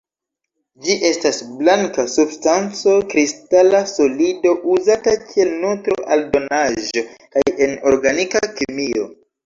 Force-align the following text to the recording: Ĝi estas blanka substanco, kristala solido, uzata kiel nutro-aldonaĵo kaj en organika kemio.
Ĝi 0.85 0.93
estas 1.09 1.41
blanka 1.59 2.05
substanco, 2.13 2.95
kristala 3.13 3.83
solido, 3.93 4.57
uzata 4.79 5.17
kiel 5.29 5.55
nutro-aldonaĵo 5.63 7.09
kaj 7.23 7.49
en 7.69 7.81
organika 7.95 8.47
kemio. 8.61 9.11